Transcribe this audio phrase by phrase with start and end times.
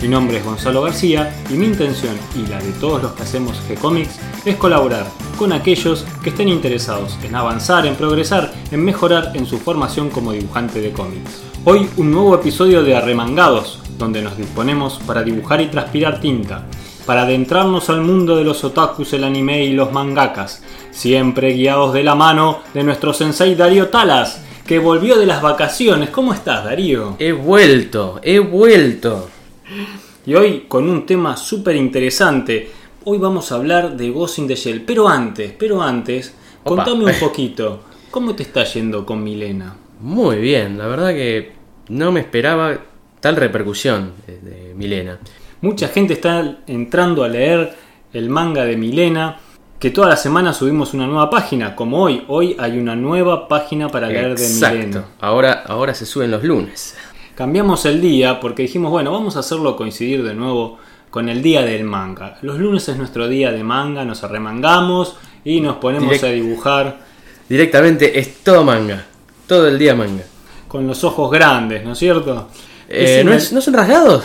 [0.00, 3.60] Mi nombre es Gonzalo García y mi intención y la de todos los que hacemos
[3.68, 9.44] G-Comics es colaborar con aquellos que estén interesados en avanzar, en progresar, en mejorar en
[9.44, 11.42] su formación como dibujante de cómics.
[11.64, 16.64] Hoy un nuevo episodio de Arremangados, donde nos disponemos para dibujar y transpirar tinta,
[17.04, 20.62] para adentrarnos al mundo de los otakus, el anime y los mangakas,
[20.92, 26.10] siempre guiados de la mano de nuestro sensei Darío Talas, que volvió de las vacaciones.
[26.10, 27.16] ¿Cómo estás, Darío?
[27.18, 29.30] He vuelto, he vuelto.
[30.26, 32.70] Y hoy con un tema súper interesante.
[33.04, 34.82] Hoy vamos a hablar de Ghost in the Shell.
[34.82, 36.84] Pero antes, pero antes, Opa.
[36.84, 37.82] contame un poquito.
[38.10, 39.76] ¿Cómo te está yendo con Milena?
[40.00, 41.52] Muy bien, la verdad que
[41.88, 42.78] no me esperaba
[43.20, 45.18] tal repercusión de, de Milena.
[45.60, 47.74] Mucha gente está entrando a leer
[48.12, 49.38] el manga de Milena,
[49.78, 52.24] que toda la semana subimos una nueva página, como hoy.
[52.28, 54.72] Hoy hay una nueva página para leer de Milena.
[54.84, 55.04] Exacto.
[55.20, 56.96] Ahora, ahora se suben los lunes.
[57.38, 61.62] Cambiamos el día porque dijimos, bueno, vamos a hacerlo coincidir de nuevo con el día
[61.62, 62.36] del manga.
[62.42, 66.98] Los lunes es nuestro día de manga, nos arremangamos y nos ponemos Direct- a dibujar
[67.48, 69.06] Directamente es todo manga.
[69.46, 70.24] Todo el día manga.
[70.66, 72.48] con los ojos grandes, ¿no es cierto?
[72.88, 74.24] Eh, Decime- ¿no, es- ¿No son rasgados?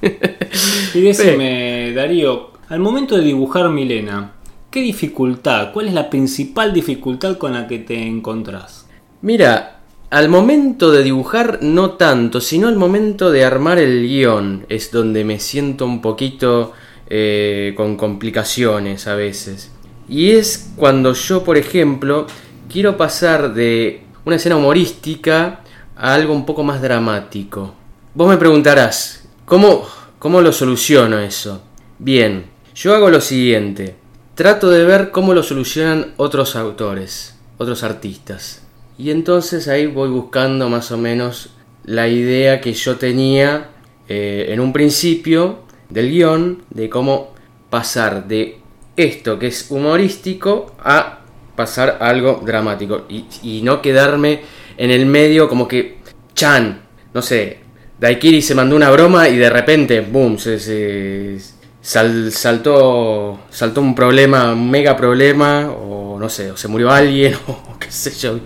[0.94, 4.30] Y decime, Darío, al momento de dibujar Milena,
[4.70, 8.86] ¿qué dificultad, cuál es la principal dificultad con la que te encontrás?
[9.22, 9.77] Mira,
[10.10, 15.22] al momento de dibujar no tanto, sino al momento de armar el guion es donde
[15.24, 16.72] me siento un poquito
[17.08, 19.70] eh, con complicaciones a veces.
[20.08, 22.26] Y es cuando yo, por ejemplo,
[22.72, 25.60] quiero pasar de una escena humorística
[25.94, 27.74] a algo un poco más dramático.
[28.14, 29.86] Vos me preguntarás, ¿cómo,
[30.18, 31.62] cómo lo soluciono eso?
[31.98, 33.96] Bien, yo hago lo siguiente.
[34.34, 38.62] Trato de ver cómo lo solucionan otros autores, otros artistas.
[38.98, 41.50] Y entonces ahí voy buscando más o menos
[41.84, 43.70] la idea que yo tenía
[44.08, 47.32] eh, en un principio del guion de cómo
[47.70, 48.58] pasar de
[48.96, 51.20] esto que es humorístico a
[51.54, 54.40] pasar a algo dramático y, no quedarme
[54.76, 55.98] en el medio como que
[56.34, 56.80] Chan,
[57.14, 57.58] no sé,
[57.98, 61.38] Daikiri se mandó una broma y de repente, boom, se, se-
[61.80, 67.34] sal- saltó, saltó un problema, un mega problema, o no sé, o se murió alguien,
[67.48, 68.38] o qué sé yo.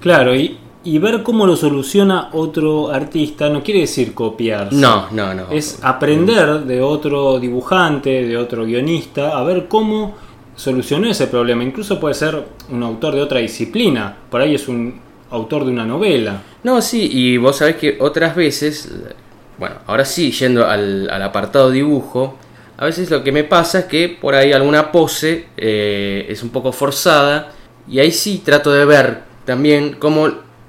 [0.00, 4.76] Claro, y, y ver cómo lo soluciona otro artista no quiere decir copiarse.
[4.76, 5.50] No, no, no.
[5.50, 10.16] Es aprender de otro dibujante, de otro guionista, a ver cómo
[10.54, 11.62] solucionó ese problema.
[11.62, 14.16] Incluso puede ser un autor de otra disciplina.
[14.30, 15.00] Por ahí es un
[15.30, 16.42] autor de una novela.
[16.62, 18.92] No, sí, y vos sabés que otras veces,
[19.58, 22.36] bueno, ahora sí, yendo al, al apartado dibujo,
[22.76, 26.50] a veces lo que me pasa es que por ahí alguna pose eh, es un
[26.50, 27.52] poco forzada
[27.90, 30.28] y ahí sí trato de ver también cómo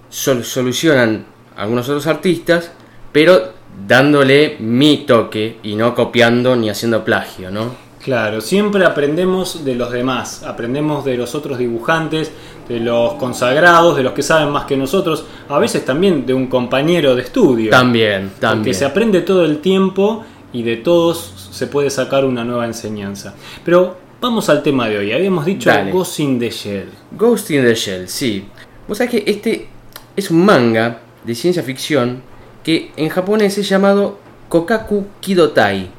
[0.09, 1.25] sol- solucionan
[1.57, 2.71] algunos otros artistas,
[3.11, 3.51] pero
[3.85, 7.75] dándole mi toque y no copiando ni haciendo plagio, ¿no?
[8.01, 12.31] Claro, siempre aprendemos de los demás, aprendemos de los otros dibujantes,
[12.69, 16.47] de los consagrados, de los que saben más que nosotros, a veces también de un
[16.47, 17.69] compañero de estudio.
[17.69, 18.73] También, Porque también.
[18.75, 20.23] se aprende todo el tiempo
[20.53, 23.35] y de todos se puede sacar una nueva enseñanza.
[23.65, 25.11] Pero vamos al tema de hoy.
[25.11, 25.91] Habíamos dicho Dale.
[25.91, 26.89] Ghost in the Shell.
[27.11, 28.45] Ghost in the Shell, sí.
[28.89, 29.67] Vos sabés que este
[30.15, 32.23] es un manga de ciencia ficción
[32.63, 34.17] que en japonés es llamado
[34.49, 35.91] Kokaku Kidotai.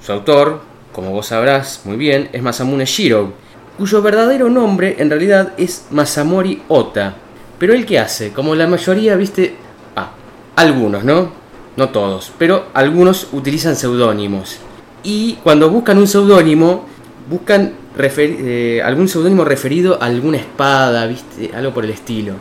[0.00, 0.60] Su autor,
[0.92, 3.32] como vos sabrás muy bien, es Masamune Shiro,
[3.76, 7.16] cuyo verdadero nombre en realidad es Masamori Ota.
[7.58, 8.32] Pero él qué hace?
[8.32, 9.56] Como la mayoría, viste,
[9.96, 10.12] ah,
[10.54, 11.32] algunos, ¿no?
[11.76, 14.58] No todos, pero algunos utilizan seudónimos.
[15.02, 16.84] Y cuando buscan un seudónimo,
[17.28, 21.50] buscan eh, algún seudónimo referido a alguna espada, ¿viste?
[21.54, 22.34] Algo por el estilo.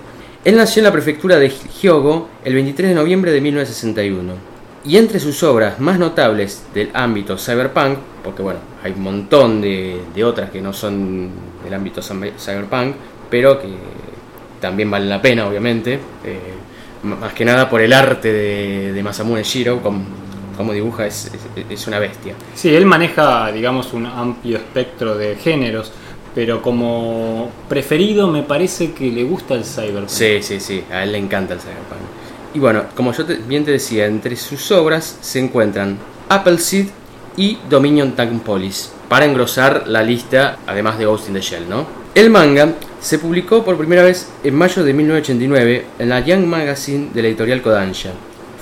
[0.43, 1.49] Él nació en la prefectura de
[1.81, 4.33] Hyogo el 23 de noviembre de 1961.
[4.85, 10.01] Y entre sus obras más notables del ámbito cyberpunk, porque bueno, hay un montón de,
[10.13, 11.29] de otras que no son
[11.63, 12.95] del ámbito cyber- cyberpunk,
[13.29, 13.69] pero que
[14.59, 15.93] también valen la pena, obviamente.
[16.25, 16.39] eh,
[17.03, 19.99] más que nada por el arte de, de Masamune Shiro, como,
[20.55, 22.33] como dibuja, es, es- es una bestia.
[22.55, 25.91] Sí, él maneja, digamos, un amplio espectro de géneros,
[26.35, 30.09] pero como preferido me parece que le gusta el cyberpunk.
[30.09, 32.01] Sí, sí, sí, a él le encanta el cyberpunk.
[32.55, 35.97] Y bueno, como yo te- bien te decía, entre sus obras se encuentran
[36.29, 36.87] Appleseed
[37.37, 38.89] y Dominion Tank Police.
[39.09, 41.85] para engrosar la lista, además de Ghost in the Shell, ¿no?
[42.15, 47.09] El manga se publicó por primera vez en mayo de 1989 en la Young Magazine
[47.13, 48.09] de la editorial Kodansha,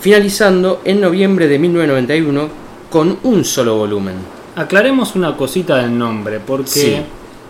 [0.02, 2.50] finalizando en noviembre de 1991
[2.90, 4.16] con un solo volumen.
[4.56, 6.98] Aclaremos una cosita del nombre, porque Sí.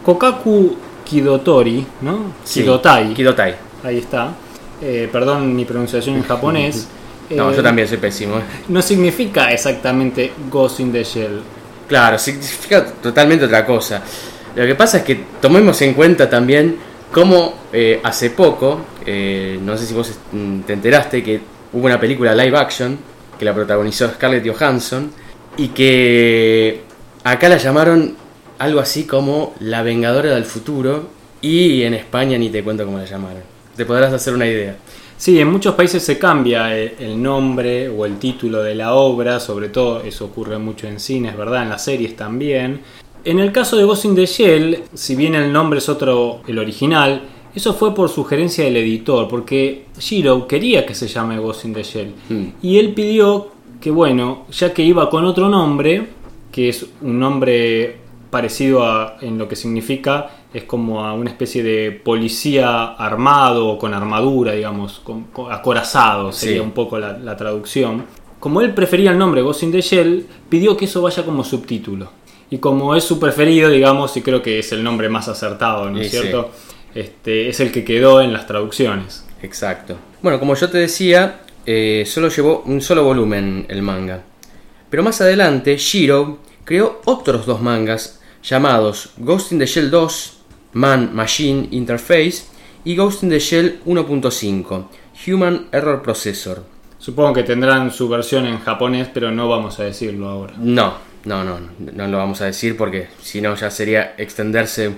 [0.06, 0.76] Kokaku
[1.06, 2.34] Kidotori, ¿no?
[2.44, 3.56] Sí, Kidotai, Kidotai.
[3.84, 4.34] ahí está.
[4.82, 6.88] Eh, perdón mi pronunciación en japonés.
[7.32, 8.40] No, Eh, yo también soy pésimo.
[8.40, 8.42] ¿eh?
[8.68, 11.40] No significa exactamente Ghost in the Shell.
[11.88, 14.04] Claro, significa totalmente otra cosa.
[14.54, 16.76] Lo que pasa es que tomemos en cuenta también
[17.10, 20.12] cómo eh, hace poco, eh, no sé si vos
[20.68, 21.40] te enteraste, que
[21.74, 22.98] hubo una película live action
[23.38, 25.12] que la protagonizó Scarlett Johansson
[25.58, 26.82] y que
[27.24, 28.16] acá la llamaron
[28.60, 31.10] algo así como La Vengadora del Futuro
[31.42, 33.42] y en España ni te cuento cómo la llamaron.
[33.76, 34.78] Te podrás hacer una idea.
[35.18, 39.40] Sí, en muchos países se cambia el, el nombre o el título de la obra,
[39.40, 41.64] sobre todo eso ocurre mucho en cines, ¿verdad?
[41.64, 42.82] En las series también.
[43.24, 46.58] En el caso de Ghost in the Shell, si bien el nombre es otro, el
[46.58, 47.22] original,
[47.56, 51.84] eso fue por sugerencia del editor, porque Shiro quería que se llame Ghost in the
[51.84, 52.14] Shell.
[52.30, 52.46] Hmm.
[52.62, 53.50] Y él pidió
[53.80, 56.08] que, bueno, ya que iba con otro nombre,
[56.52, 57.98] que es un nombre
[58.30, 63.78] parecido a en lo que significa, es como a una especie de policía armado o
[63.78, 66.60] con armadura, digamos, con, con- acorazado sería Sí.
[66.62, 68.06] un poco la, la traducción.
[68.40, 72.10] Como él prefería el nombre Ghost in the Shell, pidió que eso vaya como subtítulo.
[72.50, 76.00] Y como es su preferido, digamos, y creo que es el nombre más acertado, ¿no
[76.00, 76.24] es Sí, sí.
[76.96, 79.26] Este, es el que quedó en las traducciones.
[79.42, 79.98] Exacto.
[80.22, 84.24] Bueno, como yo te decía, eh, solo llevó un solo volumen el manga.
[84.90, 90.38] Pero más adelante, Shiro creó otros dos mangas llamados Ghost in the Shell 2,
[90.74, 92.46] Man Machine Interface,
[92.84, 94.88] y Ghost in the Shell 1.5,
[95.28, 96.64] Human Error Processor.
[96.98, 100.54] Supongo que tendrán su versión en japonés, pero no vamos a decirlo ahora.
[100.58, 100.96] No,
[101.26, 104.92] no, no, no lo vamos a decir porque si no ya sería extenderse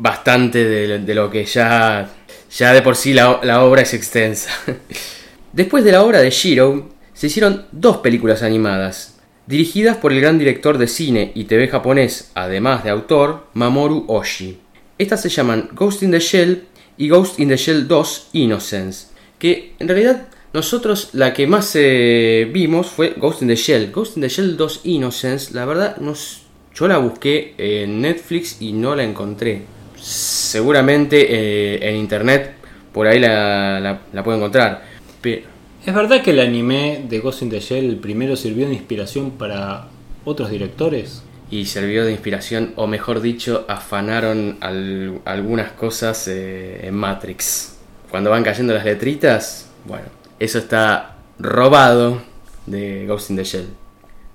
[0.00, 2.08] bastante de, lo que ya,
[2.50, 4.50] ya de por sí la, obra es extensa.
[5.52, 10.38] Después de la obra de Shiro, se hicieron dos películas animadas, dirigidas por el gran
[10.38, 14.58] director de cine y TV japonés, además de autor, Mamoru Oshii.
[14.96, 16.64] Estas se llaman Ghost in the Shell
[16.96, 19.08] y Ghost in the Shell 2 Innocence,
[19.38, 23.90] que en realidad nosotros la que más eh, vimos fue Ghost in the Shell.
[23.92, 26.38] Ghost in the Shell 2 Innocence, la verdad, no, s-
[26.74, 29.62] yo la busqué en Netflix y no la encontré.
[30.00, 32.54] Seguramente eh, en internet
[32.92, 34.82] por ahí la, la, la puedo encontrar.
[35.20, 35.42] Pero,
[35.86, 39.32] ¿Es verdad que el anime de Ghost in the Shell el primero sirvió de inspiración
[39.32, 39.88] para
[40.24, 41.22] otros directores?
[41.52, 47.74] y sirvió de inspiración, o mejor dicho, afanaron al- algunas cosas eh, en Matrix.
[48.08, 50.04] Cuando van cayendo las letritas, bueno,
[50.38, 52.22] eso está robado
[52.66, 53.66] de Ghost in the Shell.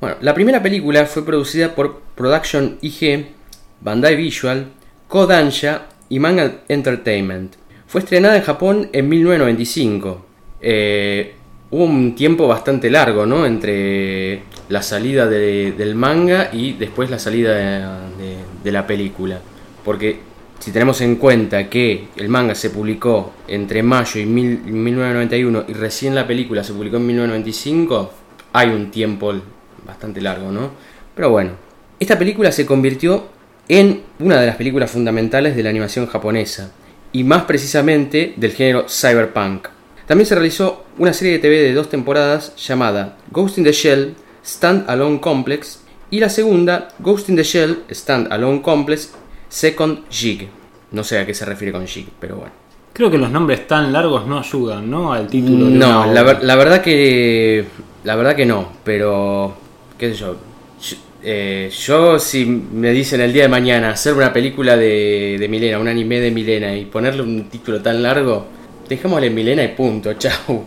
[0.02, 3.28] Bueno, la primera película fue producida por Production IG,
[3.80, 4.68] Bandai Visual,
[5.08, 7.54] Kodansha y Manga Entertainment.
[7.88, 10.26] Fue estrenada en Japón en 1995.
[10.62, 11.34] Eh,
[11.72, 13.46] hubo un tiempo bastante largo, ¿no?
[13.46, 17.56] Entre la salida de- del manga y después la salida
[18.64, 19.40] de la película.
[19.84, 20.20] Porque
[20.60, 25.74] si tenemos en cuenta que el manga se publicó entre mayo y mil- 1991 y
[25.74, 28.12] recién la película se publicó en 1995,
[28.54, 29.34] hay un tiempo
[29.86, 30.72] bastante largo, ¿no?
[31.16, 31.52] Pero bueno,
[32.00, 33.28] esta película se convirtió
[33.70, 36.72] en una de las películas fundamentales de la animación japonesa
[37.12, 39.68] y más precisamente del género cyberpunk.
[40.06, 44.14] También se realizó una serie de TV de dos temporadas llamada Ghost in the Shell
[44.44, 45.82] Stand Alone Complex
[46.12, 49.14] y la segunda Ghost in the Shell Stand Alone Complex
[49.50, 50.48] Second Jig.
[50.92, 52.52] No sé a qué se refiere con Jig, pero bueno.
[52.94, 55.12] Creo que los nombres tan largos no ayudan, ¿no?
[55.12, 57.66] Al título de No, la, ver- la verdad que
[58.04, 59.54] la verdad que no, pero
[59.98, 60.38] qué sé yo.
[60.86, 65.48] Yo, eh, yo, si me dicen el día de mañana hacer una película de, de
[65.48, 68.46] Milena, un anime de Milena y ponerle un título tan largo,
[68.88, 70.66] dejémosle Milena y punto, chau.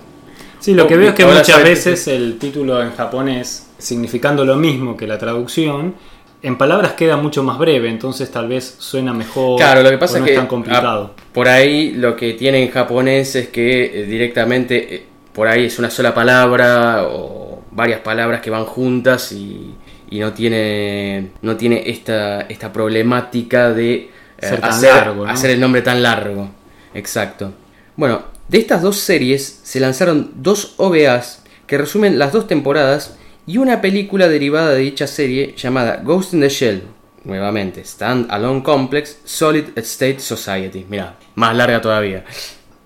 [0.58, 4.96] Sí, lo que veo es que muchas veces el título en japonés, significando lo mismo
[4.96, 5.94] que la traducción,
[6.42, 9.58] en palabras queda mucho más breve, entonces tal vez suena mejor.
[9.58, 11.14] Claro, lo que o pasa no es que es tan complicado.
[11.32, 15.78] por ahí lo que tiene en japonés es que eh, directamente eh, por ahí es
[15.78, 19.75] una sola palabra o varias palabras que van juntas y,
[20.11, 23.95] y no tiene no tiene esta esta problemática de
[24.41, 25.33] eh, hacer, largo, ¿no?
[25.33, 26.50] hacer el nombre tan largo.
[26.95, 27.53] Exacto.
[27.97, 33.59] Bueno, de estas dos series se lanzaron dos OVAs que resumen las dos temporadas y
[33.59, 36.83] una película derivada de dicha serie llamada Ghost in the Shell.
[37.25, 40.87] Nuevamente, Stand Alone Complex Solid State Society.
[40.88, 42.25] Mira, más larga todavía.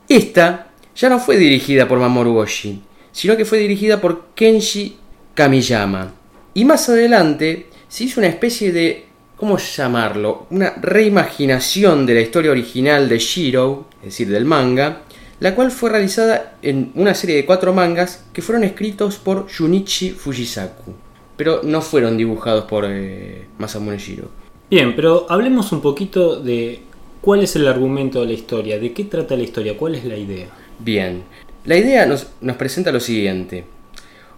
[0.08, 4.96] Esta ya no fue dirigida por Mamoru Oshii, sino que fue dirigida por Kenshi
[5.34, 6.12] Kamiyama.
[6.54, 9.06] Y más adelante se hizo una especie de
[9.42, 10.46] ¿cómo llamarlo?
[10.50, 15.02] Una reimaginación de la historia original de Shiro, es decir, del manga,
[15.40, 20.10] la cual fue realizada en una serie de cuatro mangas que fueron escritos por Junichi
[20.10, 20.92] Fujisaku,
[21.36, 24.28] pero no fueron dibujados por eh, Masamune Shiro.
[24.70, 26.82] Bien, pero hablemos un poquito de
[27.20, 30.16] cuál es el argumento de la historia, de qué trata la historia, cuál es la
[30.16, 30.46] idea.
[30.78, 31.24] Bien,
[31.64, 33.64] la idea nos, nos presenta lo siguiente.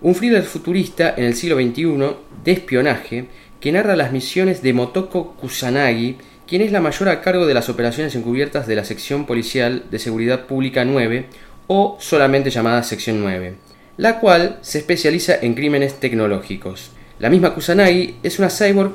[0.05, 3.25] Un thriller futurista en el siglo XXI de espionaje
[3.59, 7.71] que narra las misiones de Motoko Kusanagi, quien es la mayor a cargo de las
[7.71, 11.25] operaciones encubiertas de la sección policial de seguridad pública 9
[11.69, 13.55] o solamente llamada sección 9,
[13.97, 16.91] la cual se especializa en crímenes tecnológicos.
[17.19, 18.93] La misma Kusanagi es una cyborg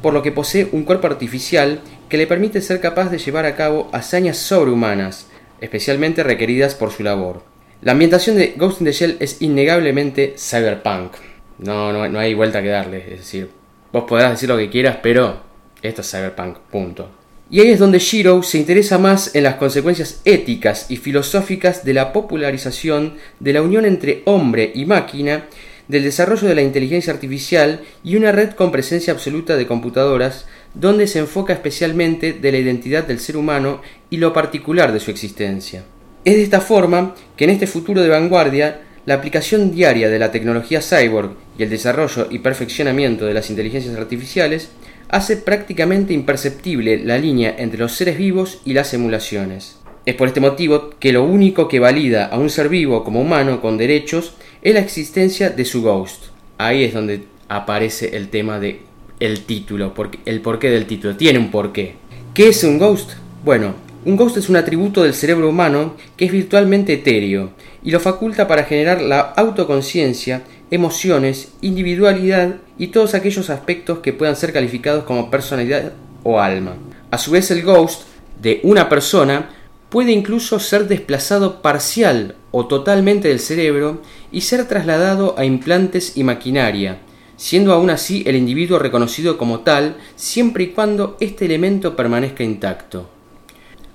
[0.00, 3.56] por lo que posee un cuerpo artificial que le permite ser capaz de llevar a
[3.56, 5.26] cabo hazañas sobrehumanas,
[5.60, 7.55] especialmente requeridas por su labor.
[7.82, 11.12] La ambientación de Ghost in the Shell es innegablemente cyberpunk.
[11.58, 13.50] No, no, no hay vuelta que darle, es decir,
[13.92, 15.40] vos podrás decir lo que quieras, pero
[15.82, 17.10] esto es cyberpunk, punto.
[17.48, 21.94] Y ahí es donde Shiro se interesa más en las consecuencias éticas y filosóficas de
[21.94, 25.44] la popularización de la unión entre hombre y máquina,
[25.86, 31.06] del desarrollo de la inteligencia artificial y una red con presencia absoluta de computadoras, donde
[31.06, 33.80] se enfoca especialmente de la identidad del ser humano
[34.10, 35.84] y lo particular de su existencia.
[36.26, 40.32] Es de esta forma que en este futuro de vanguardia, la aplicación diaria de la
[40.32, 44.70] tecnología cyborg y el desarrollo y perfeccionamiento de las inteligencias artificiales
[45.08, 49.78] hace prácticamente imperceptible la línea entre los seres vivos y las emulaciones.
[50.04, 53.60] Es por este motivo que lo único que valida a un ser vivo como humano
[53.60, 56.24] con derechos es la existencia de su ghost.
[56.58, 58.80] Ahí es donde aparece el tema de
[59.20, 61.16] el título, porque, el porqué del título.
[61.16, 61.94] Tiene un porqué.
[62.34, 63.12] ¿Qué es un ghost?
[63.44, 67.50] Bueno, un ghost es un atributo del cerebro humano que es virtualmente etéreo
[67.82, 74.36] y lo faculta para generar la autoconciencia emociones, individualidad y todos aquellos aspectos que puedan
[74.36, 76.76] ser calificados como personalidad o alma.
[77.10, 78.02] A su vez el ghost
[78.40, 79.50] de una persona
[79.88, 86.22] puede incluso ser desplazado parcial o totalmente del cerebro y ser trasladado a implantes y
[86.22, 86.98] maquinaria,
[87.36, 93.15] siendo aún así el individuo reconocido como tal siempre y cuando este elemento permanezca intacto.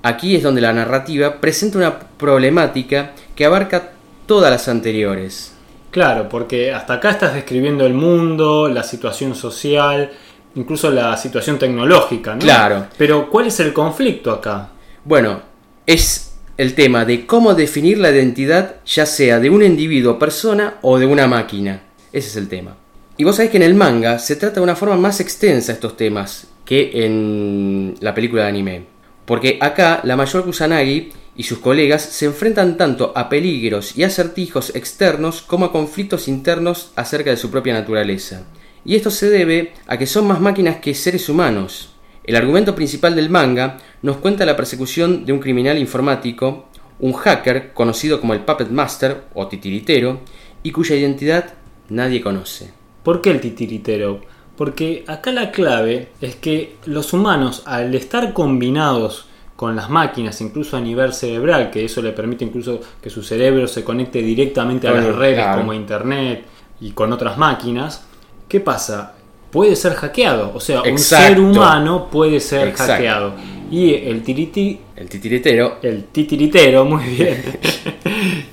[0.03, 3.91] Aquí es donde la narrativa presenta una problemática que abarca
[4.25, 5.53] todas las anteriores.
[5.91, 10.10] Claro, porque hasta acá estás describiendo el mundo, la situación social,
[10.55, 12.39] incluso la situación tecnológica, ¿no?
[12.39, 12.88] Claro.
[12.98, 14.70] Pero ¿cuál es el conflicto acá?
[15.03, 15.41] Bueno,
[15.86, 20.98] es el tema de cómo definir la identidad ya sea de un individuo, persona o
[20.98, 21.81] de una máquina.
[22.13, 22.75] Ese es el tema.
[23.17, 25.98] Y vos sabés que en el manga se trata de una forma más extensa estos
[25.98, 28.86] temas que en la película de anime.
[29.25, 34.75] Porque acá la mayor Kusanagi y sus colegas se enfrentan tanto a peligros y acertijos
[34.75, 38.46] externos como a conflictos internos acerca de su propia naturaleza.
[38.84, 41.94] Y esto se debe a que son más máquinas que seres humanos.
[42.24, 46.68] El argumento principal del manga nos cuenta la persecución de un criminal informático,
[47.00, 50.22] un hacker conocido como el Puppet Master o titiritero,
[50.63, 51.54] y cuya identidad
[51.90, 52.72] nadie conoce.
[53.04, 54.22] ¿Por qué el titiritero?
[54.62, 59.25] Porque acá la clave es que los humanos, al estar combinados
[59.56, 63.68] con las máquinas, incluso a nivel cerebral, que eso le permite incluso que su cerebro
[63.68, 66.46] se conecte directamente a las redes como Internet
[66.80, 68.06] y con otras máquinas,
[68.48, 69.15] ¿qué pasa?
[69.50, 73.34] Puede ser hackeado, o sea, un ser humano puede ser hackeado.
[73.72, 77.44] Y el tiriti, el titiritero, el titiritero, muy bien.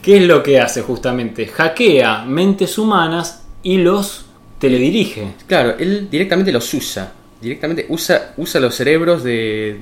[0.00, 1.48] ¿Qué es lo que hace justamente?
[1.48, 4.24] Hackea mentes humanas y los
[4.58, 5.34] teledirige.
[5.46, 7.12] Claro, él directamente los usa.
[7.40, 9.78] Directamente usa, usa los cerebros de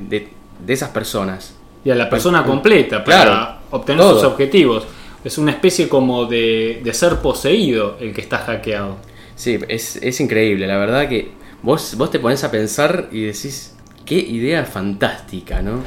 [0.64, 1.54] de esas personas.
[1.85, 4.87] Y a la persona completa para obtener sus objetivos.
[5.25, 8.97] Es una especie como de, ser poseído el que está hackeado.
[9.35, 10.66] Sí, es, increíble.
[10.66, 11.30] La verdad que
[11.62, 15.80] vos, vos te pones a pensar y decís, qué idea fantástica, ¿no?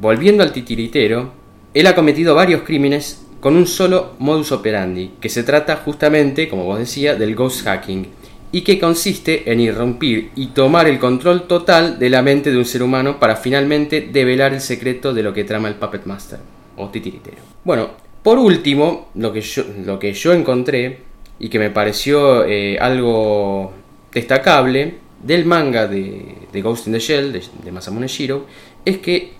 [0.00, 1.32] Volviendo al titiritero,
[1.74, 6.64] él ha cometido varios crímenes con un solo modus operandi, que se trata justamente, como
[6.64, 8.08] vos decía, del ghost hacking
[8.50, 12.64] y que consiste en irrumpir y tomar el control total de la mente de un
[12.64, 16.40] ser humano para finalmente develar el secreto de lo que trama el Puppet Master
[16.76, 17.36] o titiritero.
[17.62, 21.02] Bueno, por último, lo que yo, lo que yo encontré
[21.38, 23.72] y que me pareció eh, algo
[24.12, 28.44] destacable del manga de, Ghost in the Shell de, de Masamune Shiro
[28.84, 29.36] es que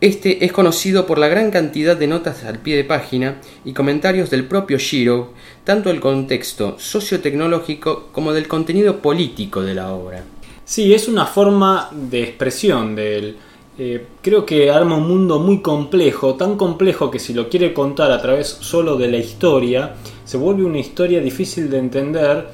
[0.00, 4.30] este es conocido por la gran cantidad de notas al pie de página y comentarios
[4.30, 10.24] del propio Shiro, tanto del contexto sociotecnológico como del contenido político de la obra.
[10.64, 13.36] Sí, es una forma de expresión de él.
[13.78, 18.10] Eh, creo que arma un mundo muy complejo, tan complejo que si lo quiere contar
[18.10, 22.48] a través solo de la historia, se vuelve una historia difícil de entender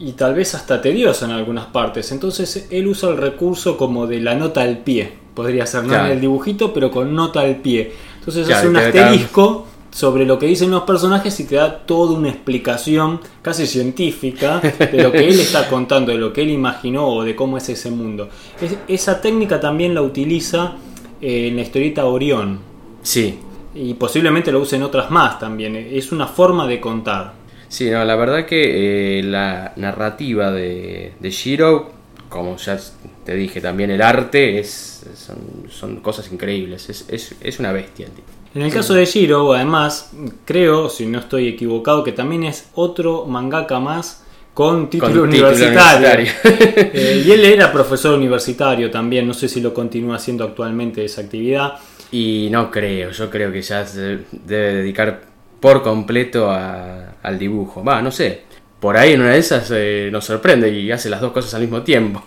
[0.00, 2.12] y tal vez hasta tediosa en algunas partes.
[2.12, 5.12] Entonces él usa el recurso como de la nota al pie.
[5.34, 6.06] Podría ser no Claro.
[6.06, 7.92] en el dibujito, pero con nota al pie.
[8.18, 12.16] Entonces Claro, hace un asterisco sobre lo que dicen los personajes y te da toda
[12.18, 14.60] una explicación casi científica
[14.92, 17.68] de lo que él está contando, de lo que él imaginó o de cómo es
[17.68, 18.28] ese mundo.
[18.60, 20.74] Es- esa técnica también la utiliza
[21.20, 22.60] eh, en la historieta Orión
[23.02, 23.38] Sí,
[23.74, 25.74] y posiblemente lo usen otras más también.
[25.76, 27.32] Es una forma de contar.
[27.68, 31.90] Sí, no, la verdad que eh, la narrativa de, de Shiro,
[32.28, 32.78] como ya
[33.24, 35.38] te dije, también el arte, es, son,
[35.70, 36.88] son cosas increíbles.
[36.90, 38.28] Es, es, es una bestia el tipo.
[38.54, 40.10] En el caso de Shiro, además,
[40.44, 45.48] creo, si no estoy equivocado, que también es otro mangaka más con título Con título
[45.50, 46.08] universitario.
[46.08, 46.90] universitario.
[46.94, 51.20] Eh, y él era profesor universitario también, no sé si lo continúa haciendo actualmente esa
[51.20, 51.74] actividad.
[52.10, 55.20] Y no creo, yo creo que ya se debe dedicar
[55.60, 57.84] por completo a- al dibujo.
[57.84, 58.42] Va, no sé.
[58.80, 61.62] Por ahí en una de esas eh, nos sorprende y hace las dos cosas al
[61.62, 62.22] mismo tiempo.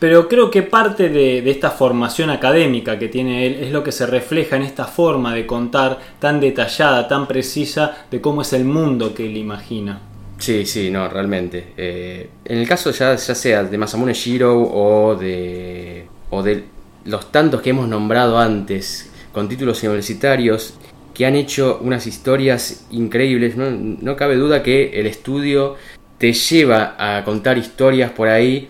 [0.00, 3.92] Pero creo que parte de, de esta formación académica que tiene él es lo que
[3.92, 8.64] se refleja en esta forma de contar tan detallada, tan precisa de cómo es el
[8.64, 10.00] mundo que él imagina.
[10.38, 11.72] Sí, sí, no, realmente.
[11.76, 16.64] Eh, en el caso ya, ya sea de Masamune Shiro o de, o de
[17.04, 20.74] los tantos que hemos nombrado antes con títulos universitarios
[21.14, 25.76] que han hecho unas historias increíbles, no, no cabe duda que el estudio
[26.18, 28.68] te lleva a contar historias por ahí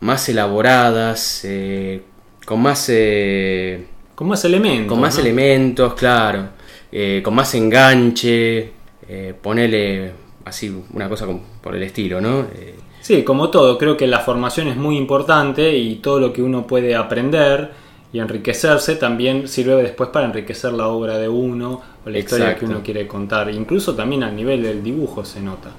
[0.00, 2.02] más elaboradas, eh,
[2.44, 2.86] con más...
[2.90, 4.86] eh, Con más elementos.
[4.88, 5.20] con más ¿no?
[5.22, 6.48] elementos, claro,
[6.92, 8.72] eh, con más enganche,
[9.42, 10.12] ponele
[10.44, 11.26] así una cosa
[11.60, 12.46] por el estilo, ¿no?
[13.00, 16.66] Sí, como todo, creo que la formación es muy importante y todo lo que uno
[16.66, 17.70] puede aprender
[18.12, 22.64] y enriquecerse también sirve después para enriquecer la obra de uno o la historia que
[22.64, 23.50] uno quiere contar.
[23.50, 25.70] Incluso también al nivel del dibujo se nota.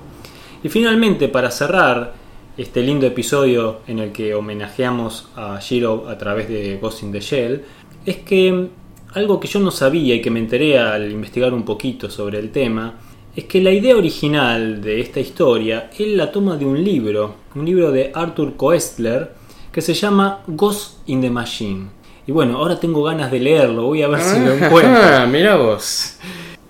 [0.63, 2.13] Y finalmente, para cerrar
[2.57, 7.19] este lindo episodio en el que homenajeamos a Shiro a través de Ghost in the
[7.19, 7.63] Shell,
[8.05, 8.67] es que
[9.13, 12.51] algo que yo no sabía y que me enteré al investigar un poquito sobre el
[12.51, 12.94] tema,
[13.35, 17.65] es que la idea original de esta historia él la toma de un libro, un
[17.65, 19.31] libro de Arthur Koestler
[19.72, 22.00] que se llama Ghost in the Machine.
[22.27, 25.01] Y bueno, ahora tengo ganas de leerlo, voy a ver si lo encuentro.
[25.01, 26.18] Ah, mira vos.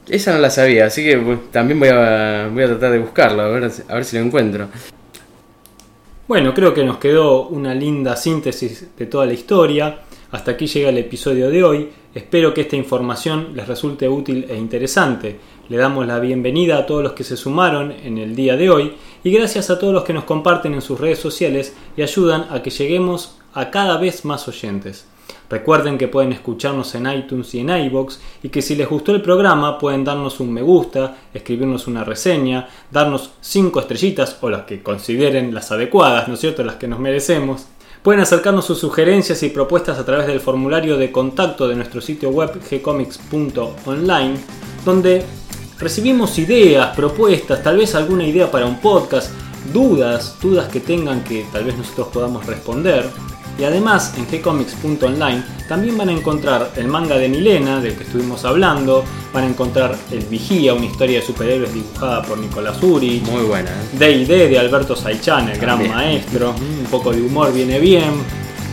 [0.07, 3.47] Esa no la sabía, así que también voy a, voy a tratar de buscarlo, a
[3.49, 4.67] ver, a ver si lo encuentro.
[6.27, 9.99] Bueno, creo que nos quedó una linda síntesis de toda la historia.
[10.31, 11.89] Hasta aquí llega el episodio de hoy.
[12.15, 15.37] Espero que esta información les resulte útil e interesante.
[15.67, 18.93] Le damos la bienvenida a todos los que se sumaron en el día de hoy
[19.23, 22.61] y gracias a todos los que nos comparten en sus redes sociales y ayudan a
[22.61, 25.05] que lleguemos a cada vez más oyentes.
[25.51, 29.21] Recuerden que pueden escucharnos en iTunes y en iBox y que si les gustó el
[29.21, 34.81] programa pueden darnos un me gusta, escribirnos una reseña, darnos 5 estrellitas o las que
[34.81, 36.63] consideren las adecuadas, ¿no es cierto?
[36.63, 37.65] Las que nos merecemos.
[38.01, 42.29] Pueden acercarnos sus sugerencias y propuestas a través del formulario de contacto de nuestro sitio
[42.29, 44.35] web gcomics.online,
[44.85, 45.25] donde
[45.79, 49.33] recibimos ideas, propuestas, tal vez alguna idea para un podcast,
[49.73, 53.30] dudas, dudas que tengan que tal vez nosotros podamos responder.
[53.61, 58.43] Y además en gcomics.online también van a encontrar el manga de Milena, del que estuvimos
[58.43, 63.43] hablando, van a encontrar El Vigía, una historia de superhéroes dibujada por Nicolás Uri, Muy
[63.43, 63.97] buena, ¿eh?
[63.99, 68.13] D&D de Alberto Saichan, el gran maestro, un poco de humor viene bien,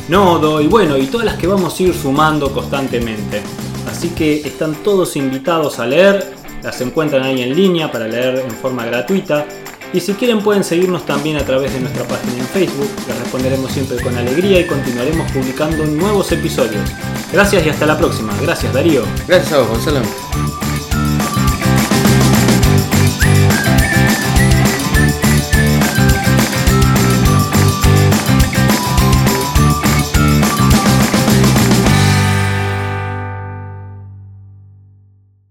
[0.09, 3.43] Nodo y bueno, y todas las que vamos a ir sumando constantemente.
[3.91, 8.53] Así que están todos invitados a leer, las encuentran ahí en línea para leer en
[8.53, 9.45] forma gratuita.
[9.93, 13.73] Y si quieren pueden seguirnos también a través de nuestra página en Facebook, les responderemos
[13.73, 16.91] siempre con alegría y continuaremos publicando nuevos episodios.
[17.33, 18.35] Gracias y hasta la próxima.
[18.43, 19.03] Gracias Darío.
[19.27, 20.68] Gracias a vos, Gonzalo.